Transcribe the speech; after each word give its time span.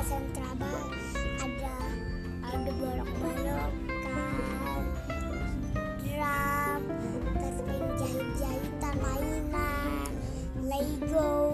ada 0.00 0.16
sentra 0.16 0.48
bar 0.56 0.88
ada 1.44 1.76
ada 2.40 2.70
balok-balok 2.72 3.72
kan? 4.00 4.84
Drum 6.00 6.80
terus 7.36 7.58
main 7.68 7.84
jahit-jahitan 8.00 8.94
mainan 8.96 10.08
lego 10.64 11.52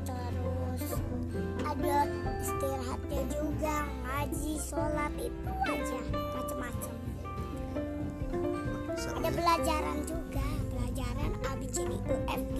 terus 0.00 0.96
ada 1.60 2.08
istirahatnya 2.40 3.22
juga 3.36 3.76
ngaji 4.08 4.52
sholat 4.56 5.12
itu 5.20 5.52
aja 5.68 6.00
macam-macam 6.08 6.94
ada 8.96 9.28
pelajaran 9.28 9.98
juga 10.08 10.46
pelajaran 10.72 11.32
ABCD 11.52 11.92
UFG 12.08 12.58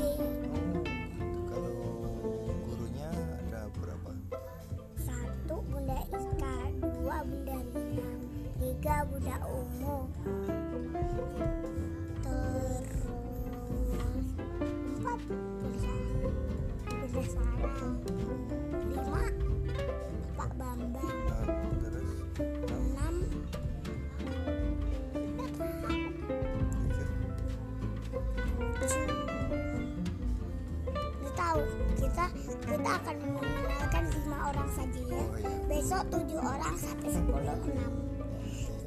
tujuh 36.07 36.39
orang 36.39 36.75
sampai 36.79 37.09
sepuluh 37.11 37.43
enam. 37.43 37.93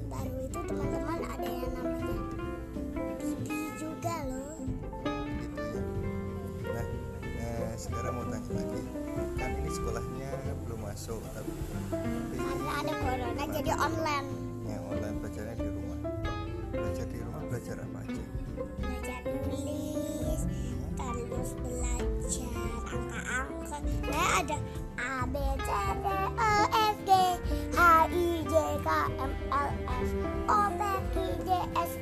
Baru 0.08 0.38
itu 0.44 0.60
teman-teman 0.64 1.20
ada 1.24 1.48
yang 1.48 1.72
namanya 1.76 2.18
Bibi 3.20 3.60
juga 3.80 4.16
loh. 4.28 4.60
nah 6.62 6.86
eh, 7.24 7.72
sekarang 7.76 8.14
mau 8.16 8.26
tanya 8.28 8.52
lagi 8.56 8.82
kan 9.40 9.50
ini 9.58 9.70
sekolahnya 9.72 10.32
belum 10.68 10.80
masuk 10.84 11.20
tapi 11.36 11.52
Karena 12.38 12.72
ada 12.80 12.94
corona 13.02 13.44
jadi 13.52 13.72
online 13.76 14.41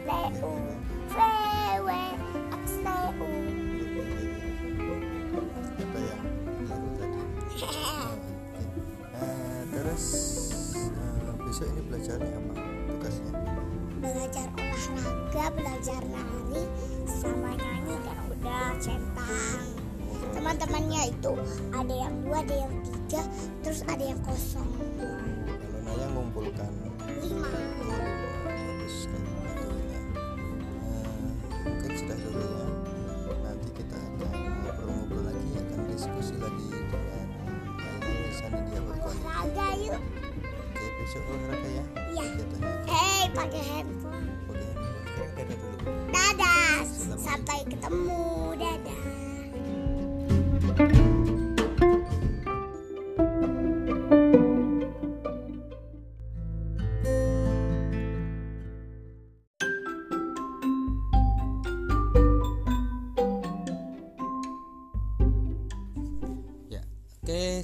S 0.10 0.42
T 0.42 0.42
U 0.42 0.50
V 1.14 1.18
W 1.86 1.90
X 2.50 2.66
T 2.82 2.88
U 2.90 3.30
apa 5.38 5.58
tadi 5.62 7.18
Eh, 9.20 9.62
terus 9.70 10.06
eh, 10.82 11.32
besok 11.46 11.68
ini 11.70 11.82
belajarnya 11.92 12.34
apa 12.42 12.54
tugasnya 12.90 13.32
belajar 14.00 14.48
olahraga 14.58 15.46
belajar 15.54 16.02
nari 16.10 16.64
sama 17.06 17.52
nyanyi 17.54 17.96
dan 18.02 18.18
udah 18.34 18.68
centang. 18.82 19.66
Teman-temannya 20.34 21.14
itu 21.14 21.34
ada 21.76 21.94
yang 21.94 22.16
dua 22.26 22.42
ada 22.42 22.56
yang 22.56 22.74
tiga 22.82 23.22
terus 23.62 23.86
ada 23.86 24.02
yang 24.02 24.20
kosong 24.26 24.79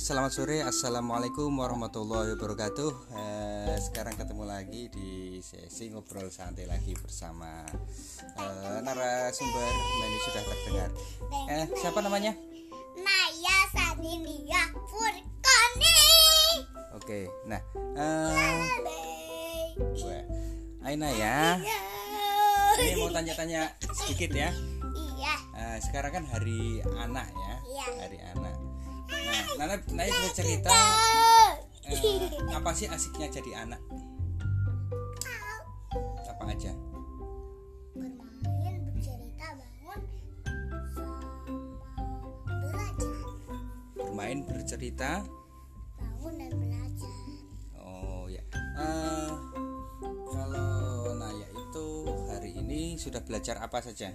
Selamat 0.05 0.37
sore. 0.37 0.61
Assalamualaikum 0.61 1.49
warahmatullahi 1.57 2.37
wabarakatuh. 2.37 3.09
Eh, 3.09 3.77
sekarang 3.89 4.13
ketemu 4.13 4.45
lagi 4.45 4.85
di 4.93 5.41
sesi 5.41 5.89
ngobrol 5.89 6.29
santai 6.29 6.69
lagi 6.69 6.93
bersama 6.93 7.65
eh, 8.37 8.79
narasumber. 8.85 9.65
Ini 9.65 10.17
sudah 10.29 10.43
terdengar. 10.45 10.89
Eh, 11.49 11.65
siapa 11.81 12.05
namanya? 12.05 12.37
Naya 13.01 13.57
Sanilia 13.73 14.77
Furkoni 14.85 15.25
Oke. 17.01 17.25
Nah, 17.49 17.61
eh, 17.97 18.61
gue 19.73 20.19
Aina 20.85 21.09
ya. 21.17 21.57
Ini 22.77 22.93
mau 23.01 23.09
tanya-tanya 23.09 23.73
sedikit 24.05 24.37
ya. 24.37 24.53
Iya, 24.93 25.33
Eh, 25.57 25.77
sekarang 25.81 26.21
kan 26.21 26.23
hari 26.29 26.85
anak 26.93 27.25
ya. 27.25 27.53
Iya. 27.73 27.85
Hari 28.05 28.19
anak. 28.37 28.74
Nana, 29.55 29.79
Naya 29.95 30.11
bisa 30.11 30.43
cerita 30.43 30.67
eh, 31.87 32.51
apa 32.51 32.75
sih 32.75 32.89
asiknya 32.89 33.31
jadi 33.31 33.51
anak? 33.63 33.81
Apa 36.27 36.43
aja? 36.51 36.73
bermain, 37.95 38.75
bercerita, 38.83 39.47
bangun, 39.55 40.01
sama 40.91 41.19
belajar. 42.67 43.15
Bermain, 43.95 44.39
bercerita. 44.43 45.11
Bangun 46.01 46.33
dan 46.41 46.51
belajar. 46.57 47.15
Oh 47.79 48.25
ya. 48.27 48.43
Eh, 48.81 49.31
kalau 50.03 51.15
Naya 51.15 51.47
itu 51.53 51.87
hari 52.33 52.51
ini 52.59 52.97
sudah 52.97 53.21
belajar 53.23 53.61
apa 53.61 53.79
saja? 53.79 54.11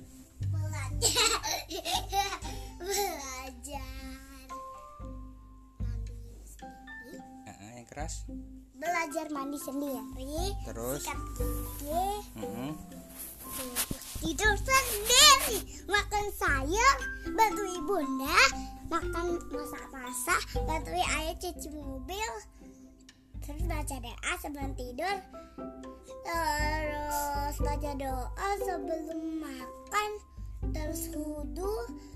Belajar. 0.50 1.38
belajar. 2.82 4.09
Keras. 8.10 8.26
Belajar 8.74 9.26
mandi 9.30 9.58
sendiri. 9.60 10.02
Terus? 10.66 11.00
Sikat 11.04 11.18
gigi. 11.38 12.06
Mm-mm. 12.40 12.72
tidur 14.20 14.54
sendiri 14.56 15.58
makan 15.90 16.26
sayur 16.38 16.96
bantu 17.34 17.64
ibunda 17.66 18.40
makan 18.86 19.36
masak-masak 19.50 20.40
bantu 20.70 20.94
ayah 20.94 21.34
cuci 21.34 21.68
mobil 21.74 22.30
terus 23.42 23.64
baca 23.66 23.96
doa 24.00 24.32
sebelum 24.38 24.70
tidur 24.78 25.16
terus 26.22 27.56
baca 27.58 27.90
doa 27.98 28.48
sebelum 28.60 29.20
makan 29.42 30.10
terus 30.70 31.10
wudhu 31.16 31.74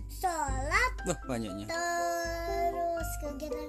sholat 0.08 0.92
Wah 1.08 1.18
banyaknya. 1.26 1.66
terus 1.66 3.08
kegiatan 3.26 3.68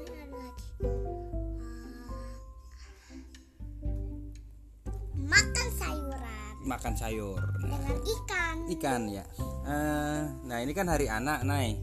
Makan 6.66 6.94
sayur. 6.98 7.38
Nah, 7.62 7.78
dengan 7.78 7.98
ikan 8.02 8.56
ikan 8.74 9.02
ya. 9.06 9.24
Eh, 9.70 10.22
nah 10.50 10.58
ini 10.58 10.74
kan 10.74 10.90
hari 10.90 11.06
anak, 11.06 11.46
Nay. 11.46 11.78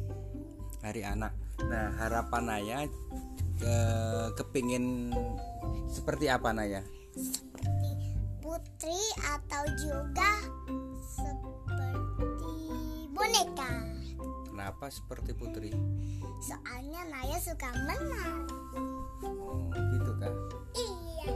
Hari 0.83 1.07
anak. 1.07 1.33
Nah 1.63 1.95
harapan 2.03 2.43
Naya 2.43 2.79
ke 3.63 3.77
kepingin 4.35 5.15
seperti 5.87 6.27
apa 6.27 6.51
Naya? 6.51 6.83
seperti 7.13 7.93
putri 8.41 9.01
atau 9.21 9.65
juga 9.77 10.33
seperti 11.05 12.57
boneka 13.13 13.73
kenapa 14.49 14.89
seperti 14.89 15.37
putri 15.37 15.71
soalnya 16.41 17.05
Naya 17.13 17.37
suka 17.37 17.69
menang 17.85 18.49
oh 19.29 19.61
gitu 19.93 20.13
kan 20.17 20.33
iya 20.73 21.29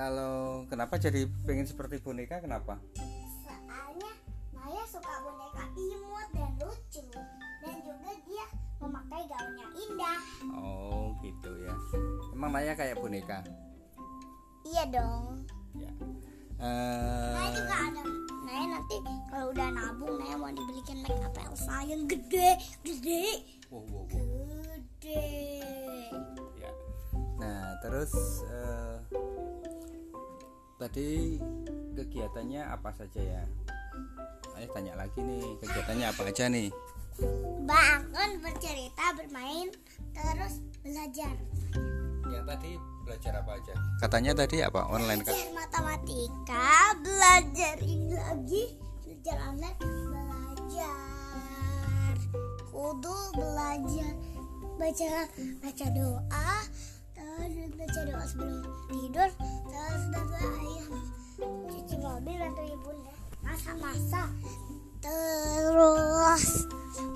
kalau 0.00 0.64
kenapa 0.64 0.96
jadi 0.96 1.28
pengen 1.44 1.68
seperti 1.68 2.00
boneka 2.00 2.40
kenapa? 2.40 2.80
Soalnya 3.44 4.12
Naya 4.56 4.82
suka 4.88 5.12
boneka 5.20 5.64
imut 5.76 6.28
dan 6.32 6.50
lucu. 6.56 7.04
Dan 7.60 7.76
juga 7.84 8.10
dia 8.24 8.46
memakai 8.80 9.28
gaun 9.28 9.52
yang 9.60 9.72
indah. 9.76 10.20
Oh 10.56 11.12
gitu 11.20 11.52
ya. 11.60 11.76
Emang 12.32 12.48
Naya 12.48 12.72
kayak 12.72 12.96
boneka? 12.96 13.44
Iya 14.64 14.88
dong. 14.88 15.44
Ya. 15.76 15.92
Naya 16.56 17.44
Eh, 17.44 17.52
juga 17.60 17.76
ada. 17.92 18.02
Naya 18.48 18.64
nanti 18.72 18.96
kalau 19.28 19.46
udah 19.52 19.68
nabung 19.68 20.16
Naya 20.16 20.34
mau 20.40 20.48
dibelikan 20.48 20.96
make 21.04 21.20
up 21.20 21.36
Elsa 21.44 21.76
yang 21.84 22.08
gede 22.08 22.56
gede. 22.80 23.24
Wow, 23.68 23.84
wow, 23.84 24.08
wow. 24.08 24.24
gede. 24.96 25.60
Ya. 26.56 26.72
Nah 27.36 27.76
terus 27.84 28.12
eh, 28.48 28.96
tadi 30.80 31.36
kegiatannya 31.92 32.64
apa 32.64 32.88
saja 32.96 33.20
ya? 33.20 33.44
Ayo 34.56 34.64
tanya 34.72 34.96
lagi 34.96 35.20
nih 35.20 35.44
kegiatannya 35.60 36.06
apa 36.08 36.22
aja 36.24 36.48
nih? 36.48 36.72
Bangun 37.68 38.40
bercerita 38.40 39.12
bermain 39.12 39.68
terus 40.16 40.64
belajar. 40.80 41.36
Yang 42.32 42.44
tadi 42.48 42.70
belajar 43.04 43.32
apa 43.44 43.60
aja? 43.60 43.74
Katanya 44.00 44.32
tadi 44.32 44.64
apa? 44.64 44.88
Online 44.88 45.20
kan 45.20 45.36
belajar 45.36 45.52
matematika 45.52 46.96
belajar 47.04 47.76
ini 47.84 48.16
lagi 48.16 48.64
belajar 49.04 49.36
online 49.52 49.76
belajar. 49.84 50.96
Kudu 52.72 53.18
belajar. 53.36 54.12
Baca 54.80 55.28
baca 55.60 55.86
doa 55.92 56.50
terus 57.30 57.70
baca 57.76 58.00
doa 58.04 58.24
sebelum 58.26 58.58
tidur 58.88 59.28
terus 59.38 60.02
baca 60.10 60.38
ayam 60.40 60.92
cuci 61.70 61.96
mobil 61.96 62.36
bantu 62.36 62.62
ibunda 62.66 63.12
masa-masa 63.40 64.22
terus 65.00 66.44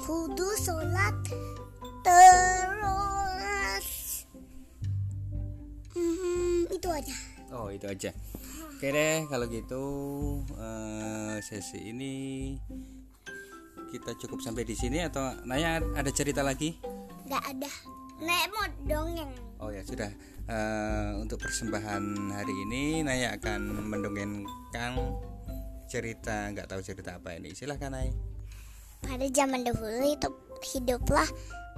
kudu 0.00 0.49
sholat 0.56 1.16
terus 2.02 3.87
Hmm, 5.94 6.66
itu 6.69 6.88
aja. 6.90 7.14
oh 7.55 7.70
itu 7.70 7.87
aja 7.87 8.11
oke 8.66 8.82
deh 8.84 9.31
kalau 9.31 9.46
gitu 9.46 9.84
eh, 10.58 11.38
sesi 11.38 11.94
ini 11.94 12.14
kita 13.88 14.19
cukup 14.19 14.43
sampai 14.43 14.66
di 14.66 14.75
sini 14.75 14.99
atau 15.00 15.22
Naya 15.46 15.78
ada 15.94 16.11
cerita 16.11 16.43
lagi 16.43 16.75
Gak 17.25 17.40
ada. 17.46 17.70
Nek 18.20 18.44
mau 18.52 18.66
dongeng. 18.84 19.32
Oh 19.64 19.72
ya 19.72 19.81
sudah 19.81 20.12
Eh, 20.44 21.11
untuk 21.25 21.40
persembahan 21.40 22.37
hari 22.37 22.52
ini 22.69 23.00
Naya 23.00 23.32
akan 23.32 23.88
mendongengkan 23.88 24.93
cerita 25.88 26.52
nggak 26.52 26.69
tahu 26.69 26.84
cerita 26.84 27.16
apa 27.16 27.40
ini 27.40 27.56
silahkan 27.56 27.88
Naya 27.88 28.12
Pada 29.00 29.25
zaman 29.25 29.64
dahulu 29.64 30.05
itu 30.05 30.28
hiduplah 30.69 31.25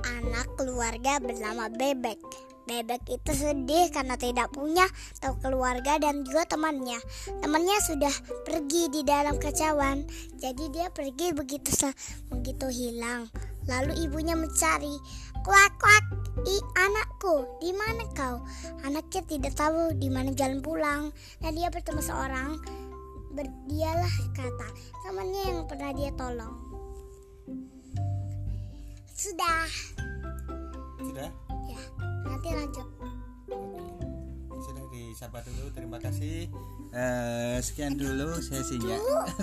anak 0.02 0.50
keluarga 0.58 1.22
bernama 1.22 1.70
Bebek. 1.70 2.18
Bebek 2.66 3.06
itu 3.06 3.30
sedih 3.34 3.86
karena 3.94 4.18
tidak 4.18 4.50
punya 4.50 4.86
tahu 5.22 5.38
keluarga 5.38 6.02
dan 6.02 6.26
juga 6.26 6.46
temannya. 6.46 6.98
Temannya 7.42 7.78
sudah 7.82 8.14
pergi 8.46 8.90
di 8.90 9.02
dalam 9.06 9.38
kacauan. 9.38 10.06
Jadi 10.38 10.74
dia 10.74 10.90
pergi 10.90 11.34
begitu 11.34 11.70
begitu 12.30 12.66
hilang. 12.66 13.30
Lalu 13.70 14.06
ibunya 14.06 14.34
mencari. 14.38 14.94
Kuak 15.46 15.72
kuak, 15.78 16.04
i 16.44 16.56
anakku, 16.76 17.48
di 17.64 17.72
mana 17.72 18.04
kau? 18.12 18.44
Anaknya 18.84 19.24
tidak 19.24 19.56
tahu 19.56 19.96
di 19.96 20.12
mana 20.12 20.36
jalan 20.36 20.60
pulang. 20.60 21.08
Dan 21.40 21.56
dia 21.56 21.72
bertemu 21.72 22.02
seorang 22.04 22.60
berdialah 23.32 24.14
kata 24.32 24.68
temannya 25.04 25.42
yang 25.48 25.60
pernah 25.64 25.90
dia 25.96 26.10
tolong. 26.16 26.56
Sudah, 29.16 29.64
sudah 31.00 31.28
ya. 31.68 31.80
Nanti 32.28 32.48
lanjut. 32.52 32.88
Oke. 33.46 33.80
sudah 34.56 34.84
disapa 34.88 35.44
dulu 35.44 35.68
terima 35.72 36.00
kasih 36.00 36.48
Eh, 36.96 37.58
sekian 37.60 37.92
dulu 38.00 38.40
sesinya 38.40 38.96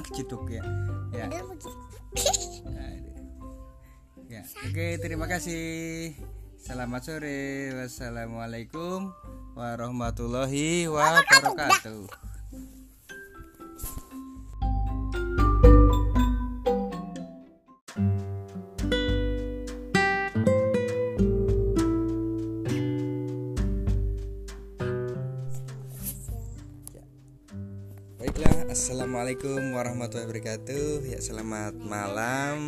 jeduk 0.10 0.50
ya 0.58 0.66
ya. 1.14 1.30
Aduh. 1.30 1.54
ya 4.26 4.42
oke 4.42 4.88
terima 4.98 5.30
kasih 5.30 6.18
selamat 6.64 7.02
sore 7.04 7.76
wassalamualaikum 7.76 9.12
warahmatullahi 9.52 10.88
wabarakatuh 10.88 12.08
Baiklah, 28.24 28.72
assalamualaikum 28.72 29.76
warahmatullahi 29.76 30.32
wabarakatuh. 30.32 31.12
Ya, 31.12 31.20
selamat 31.20 31.76
malam. 31.76 32.64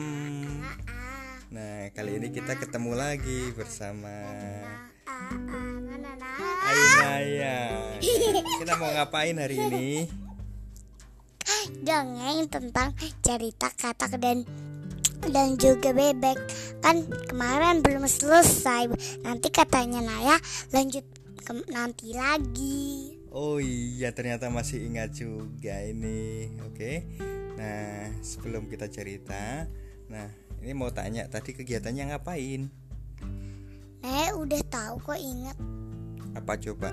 Kali 1.96 2.20
ini 2.20 2.28
kita 2.28 2.60
ketemu 2.60 2.92
lagi 2.92 3.56
bersama 3.56 4.12
na, 5.48 5.96
na, 5.96 6.12
na. 6.20 6.32
Ainaya. 6.68 7.60
Kita 8.60 8.76
mau 8.76 8.92
ngapain 8.92 9.40
hari 9.40 9.56
ini? 9.56 10.04
Dongeng 11.80 12.52
tentang 12.52 12.92
cerita 13.24 13.72
katak 13.72 14.20
dan 14.20 14.44
dan 15.32 15.56
juga 15.56 15.96
bebek 15.96 16.36
kan 16.84 17.08
kemarin 17.32 17.80
belum 17.80 18.04
selesai 18.04 18.92
nanti 19.24 19.48
katanya 19.48 20.04
Naya 20.04 20.36
lanjut 20.76 21.08
ke- 21.48 21.70
nanti 21.72 22.12
lagi 22.12 23.16
Oh 23.32 23.60
iya, 23.64 24.12
ternyata 24.12 24.48
masih 24.48 24.84
ingat 24.88 25.12
juga 25.12 25.80
ini. 25.84 26.56
Oke. 26.72 27.04
Nah, 27.60 28.08
sebelum 28.24 28.72
kita 28.72 28.88
cerita, 28.88 29.68
nah 30.08 30.32
ini 30.66 30.74
mau 30.74 30.90
tanya 30.90 31.30
tadi 31.30 31.54
kegiatannya 31.54 32.10
ngapain? 32.10 32.66
Naya 34.02 34.34
udah 34.34 34.62
tahu 34.74 34.98
kok 34.98 35.22
ingat 35.22 35.58
Apa 36.34 36.58
coba? 36.58 36.90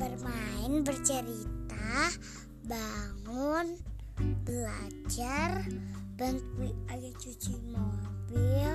bermain 0.00 0.80
bercerita 0.80 2.08
bangun 2.64 3.76
belajar 4.48 5.60
bantu 6.16 6.72
ayah 6.88 7.14
cuci 7.20 7.52
mobil 7.68 8.72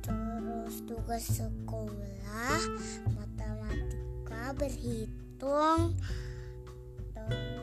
terus 0.00 0.80
tugas 0.88 1.24
sekolah 1.28 2.56
matematika 3.12 4.56
berhitung 4.56 5.92
terus 7.12 7.61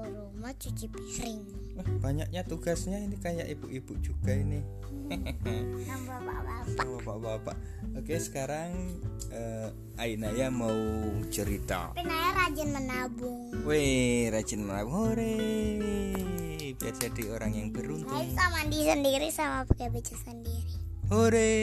nyapu 0.00 0.30
rumah 0.30 0.52
cuci 0.54 0.86
piring 0.88 1.40
Wah, 1.74 1.86
banyaknya 2.00 2.42
tugasnya 2.42 2.98
ini 2.98 3.14
kayak 3.16 3.46
ibu-ibu 3.48 3.94
juga 3.98 4.34
ini. 4.34 4.58
Oh, 6.78 7.00
bapak-bapak. 7.00 7.56
Oke, 7.96 8.18
sekarang 8.18 8.68
eh, 9.30 9.68
Ainaya 9.96 10.52
mau 10.52 10.68
cerita. 11.28 11.90
tapi 11.90 12.04
Naya 12.04 12.36
rajin 12.36 12.68
menabung 12.68 13.48
Wih, 13.64 14.28
rajin 14.28 14.62
menabung. 14.62 14.92
Hore. 15.08 15.38
Biar 16.76 16.94
jadi 16.94 17.22
orang 17.32 17.52
yang 17.54 17.68
beruntung. 17.70 18.12
bisa 18.12 18.44
mandi 18.50 18.84
sendiri 18.84 19.28
sama 19.28 19.64
pakai 19.64 19.88
baju 19.88 20.14
sendiri 20.14 20.72
Hore. 21.08 21.56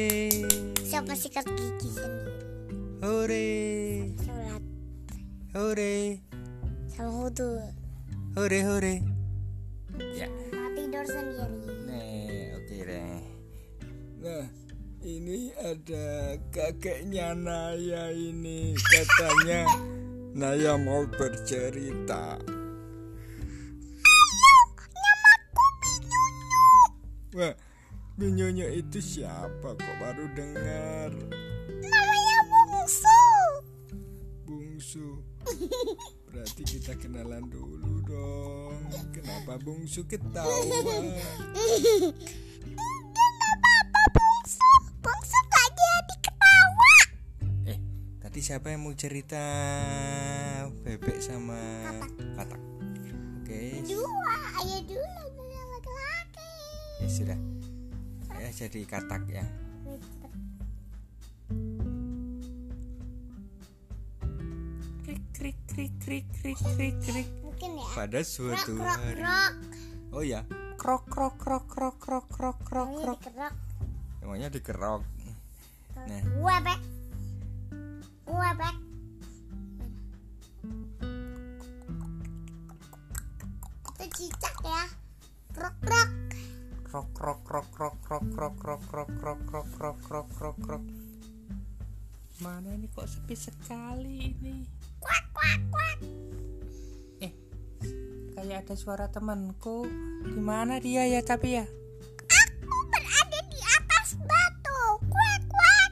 siapa 0.82 1.14
sikat 1.14 1.46
gigi 1.46 1.90
sendiri 1.94 2.34
Hore. 3.00 3.50
Hore. 5.54 5.98
sama 6.90 7.12
wudhu 7.22 7.62
Hore, 8.36 8.60
hore. 8.68 8.96
Ya. 9.96 10.28
sama 10.52 10.68
tidur 10.76 11.06
sendiri 11.08 11.56
Nih, 11.88 12.52
oke 12.60 12.78
deh. 12.84 13.24
Nah, 14.20 14.46
ini 15.08 15.56
ada 15.56 16.36
kakeknya 16.52 17.32
Naya 17.32 18.12
ini. 18.12 18.76
Katanya 18.76 19.64
Naya 20.36 20.76
mau 20.76 21.08
bercerita. 21.08 22.36
Wah, 27.40 27.56
Binyonyo 28.20 28.68
itu 28.68 29.00
siapa 29.00 29.80
kok 29.80 29.96
baru 30.00 30.28
dengar? 30.36 31.12
namanya 31.84 32.40
bungsu 32.48 33.22
Bungsu. 34.48 35.08
Berarti 36.32 36.64
kita 36.64 36.96
kenalan 37.00 37.48
dulu 37.48 37.75
dong. 37.75 37.75
Kenapa 39.56 39.72
bungsu 39.72 40.04
ketawa? 40.04 40.52
apa 43.56 44.02
bungsu 44.12 44.72
bungsu 45.00 45.40
gak 45.48 45.68
jadi 45.72 46.16
ketawa 46.28 46.96
Eh, 47.64 47.80
tadi 48.20 48.40
siapa 48.44 48.76
yang 48.76 48.84
mau 48.84 48.92
cerita 49.00 49.40
bebek 50.84 51.24
sama 51.24 51.56
katak? 52.36 52.60
Oke, 53.40 53.80
dua 53.88 54.36
ayo 54.60 54.92
dulu 54.92 55.24
laki-laki 55.48 56.52
ya 57.00 57.08
sudah. 57.08 57.40
Saya 58.28 58.68
jadi 58.68 58.84
katak 58.84 59.24
ya. 59.32 59.48
Krik 65.08 65.24
krik 65.32 65.58
krik 65.72 65.94
krik 66.04 66.28
krik 66.44 66.60
krik 66.76 66.96
krik. 67.08 67.45
Ya 67.96 68.04
Pada 68.04 68.20
suatu 68.28 68.76
krok 68.76 68.92
hari. 69.00 69.24
krok 69.24 69.54
Oh 70.12 70.24
ya, 70.24 70.44
krok 70.76 71.08
krok 71.08 71.36
krok 71.40 71.64
krok 71.72 71.96
krok 71.96 72.28
krok 72.28 72.58
krok 72.68 72.90
krok. 72.92 73.20
Namanya 74.20 74.52
dikerok. 74.52 75.02
Nah. 75.96 76.22
gue 76.22 76.56
bek 76.68 76.80
gue 78.28 78.50
bek 78.60 78.76
itu 83.96 84.06
cicak 84.12 84.56
ya 84.68 84.84
krok 85.56 85.76
krok 85.80 86.10
Krok 86.86 87.08
krok 87.16 87.40
krok 87.44 87.68
krok 87.76 87.96
krok 88.08 88.24
krok 88.32 88.54
krok 88.56 88.82
krok 88.92 89.10
krok 89.20 89.40
krok 89.48 89.68
krok 89.76 89.98
krok 90.04 90.28
krok 90.36 90.58
krok. 90.64 90.84
Mana 92.44 92.76
ini 92.76 92.88
kok 92.92 93.08
sepi 93.08 93.36
sekali 93.36 94.36
ini? 94.36 94.64
kuak 95.00 95.24
kuak 95.36 95.60
kuak 95.72 96.00
Eh, 96.04 96.45
kayak 98.46 98.70
ada 98.70 98.76
suara 98.78 99.06
temanku. 99.10 99.90
Di 100.22 100.38
mana 100.38 100.78
dia 100.78 101.02
ya 101.10 101.26
tapi 101.26 101.58
ya? 101.58 101.66
aku 101.66 102.78
berada 102.94 103.40
di 103.50 103.58
atas 103.58 104.14
batu 104.22 104.80
kuak 105.10 105.42
kuak 105.50 105.92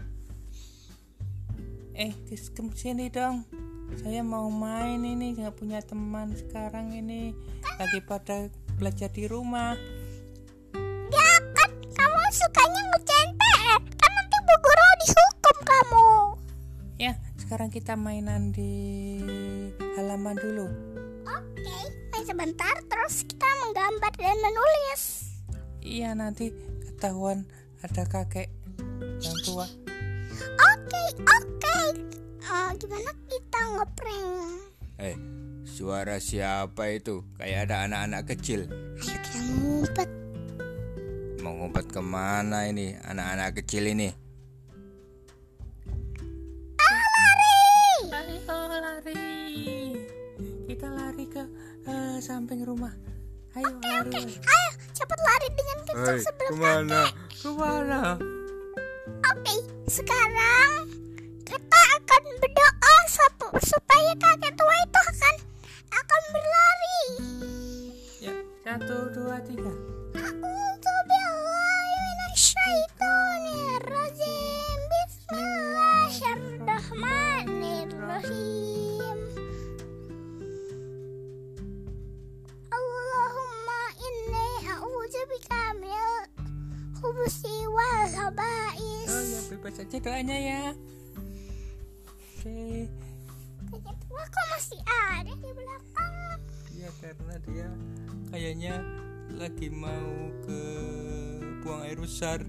Eh, 1.98 2.13
ke 2.29 2.38
ke 2.38 2.62
sini 2.77 3.10
dong. 3.10 3.50
Saya 3.98 4.22
mau 4.22 4.53
main 4.53 5.01
ini, 5.01 5.33
nggak 5.33 5.57
punya 5.57 5.81
teman 5.81 6.33
sekarang 6.33 6.93
ini. 6.93 7.33
Lagi 7.81 8.00
pada 8.05 8.50
belajar 8.77 9.10
di 9.10 9.25
rumah. 9.25 9.74
ya 11.10 11.29
kan 11.57 11.69
kamu 11.89 12.22
sukanya 12.29 12.81
ngerjain 12.86 13.29
PR 13.33 13.81
kan 13.98 14.12
nanti 14.13 14.38
bu 14.45 14.55
guru 14.62 14.89
dihukum 15.01 15.57
kamu 15.62 16.07
Ya, 16.98 17.13
sekarang 17.38 17.69
kita 17.69 17.93
mainan 17.93 18.50
di 18.50 18.74
halaman 19.93 20.33
dulu. 20.38 20.65
oke 21.24 21.77
sebentar 22.24 22.75
terus 22.88 23.27
kita 23.27 23.48
menggambar 23.68 24.12
dan 24.18 24.38
menulis 24.39 25.24
Iya, 25.84 26.15
nanti 26.15 26.56
ketahuan 26.88 27.44
ada 27.84 28.08
kakek 28.08 28.48
yang 29.20 29.38
tua. 29.44 29.68
Oke, 30.72 31.03
oke. 31.20 31.77
Eh, 32.39 32.70
gimana 32.80 33.12
kita 33.27 33.62
ngeprank? 33.75 34.63
Eh, 35.03 35.15
suara 35.68 36.24
siapa 36.24 36.88
itu? 36.96 37.27
Kayak 37.36 37.68
ada 37.68 37.75
anak-anak 37.92 38.24
kecil. 38.32 38.72
Ayo 38.96 39.18
kita 39.27 39.39
ngumpet. 39.44 40.10
Mau 41.44 41.51
ngumpet 41.60 41.92
ke 41.92 42.00
mana 42.00 42.63
ini 42.72 42.96
anak-anak 43.03 43.60
kecil 43.60 43.84
ini? 43.92 44.08
Lari, 48.08 48.38
oh, 48.48 48.65
lari. 48.72 49.24
Kita 50.63 50.88
lari 50.88 51.25
ke 51.27 51.44
eh, 51.88 52.18
samping 52.20 52.63
rumah. 52.63 52.94
Ayo 53.54 53.70
lari. 53.86 54.24
Ayo, 54.25 54.72
cepat 54.98 55.20
lari 55.22 55.48
dengan 55.54 55.78
kencang 55.86 56.20
sebelum 56.25 56.50
ke 56.50 56.56
mana? 56.58 57.02
Ke 57.30 57.50
mana? 57.54 58.02
Oke, 59.24 59.56
sekarang 59.88 60.90
kita 61.46 61.82
akan 62.02 62.24
berdoa 62.42 62.96
sup- 63.08 63.62
supaya 63.62 64.12
kakek 64.18 64.54
tua 64.58 64.75
itu 64.82 65.00
akan 65.06 65.36
akan 65.94 66.22
berlari. 66.34 67.02
Ya, 68.25 68.34
satu, 68.66 68.98
dua, 69.13 69.38
tiga. 69.46 69.74
Bismillahirrahmanirrahim. 77.34 78.62
Khaba'is. 88.24 89.10
Oh 89.12 89.24
ya, 89.27 89.39
bebas 89.51 89.75
aja 89.84 89.98
doanya 90.00 90.38
ya. 90.39 90.63
Oke. 92.08 92.88
Kakek 93.68 93.96
tua 94.08 94.24
kok 94.24 94.46
masih 94.53 94.82
ada 94.86 95.34
di 95.34 95.50
belakang? 95.51 96.38
Iya 96.72 96.89
karena 97.03 97.36
dia 97.44 97.68
kayaknya 98.32 98.75
lagi 99.34 99.68
mau 99.74 100.13
ke 100.46 100.62
buang 101.65 101.82
air 101.84 102.00
besar. 102.00 102.39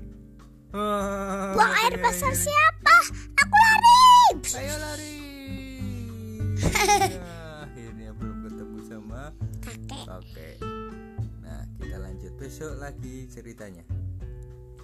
Buang 1.54 1.75
air 1.87 1.95
besar 1.99 2.31
siapa? 2.35 2.97
Aku 3.35 3.54
lari. 3.59 3.99
Ayo 4.54 4.75
lari. 4.78 5.12
Ya, 6.85 7.66
akhirnya 7.66 8.11
belum 8.14 8.47
ketemu 8.47 8.78
sama 8.87 9.33
Kakek. 9.64 10.04
kakek. 10.07 10.57
Nah 11.43 11.64
kita 11.76 11.97
lanjut 11.99 12.33
besok 12.38 12.73
lagi 12.78 13.26
ceritanya. 13.28 13.85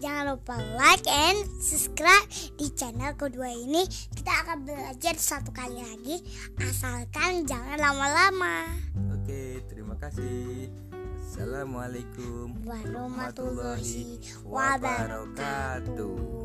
Jangan 0.00 0.32
lupa 0.32 0.56
like 0.80 1.04
and 1.12 1.44
subscribe 1.60 2.24
di 2.56 2.72
channel 2.72 3.12
kedua 3.20 3.52
ini. 3.52 3.84
Kita 4.16 4.32
akan 4.48 4.64
belajar 4.64 5.12
satu 5.20 5.52
kali 5.52 5.76
lagi, 5.76 6.24
asalkan 6.56 7.44
jangan 7.44 7.76
lama-lama. 7.76 8.64
Oke 9.12 9.60
terima 9.68 10.00
kasih. 10.00 10.72
Assalamualaikum 11.20 12.64
Warahmatullahi 12.64 14.24
wabarakatuh. 14.48 16.39